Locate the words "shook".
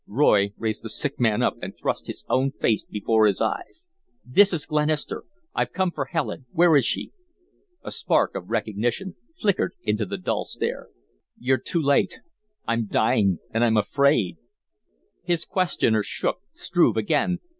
16.01-16.37